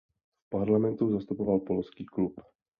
V 0.45 0.49
parlamentu 0.49 1.09
zastupoval 1.09 1.59
Polský 1.59 2.05
klub. 2.05 2.41